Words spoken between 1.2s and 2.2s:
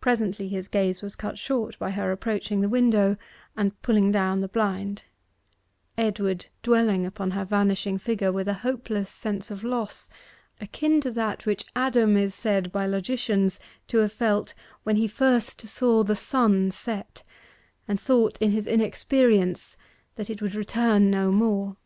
short by her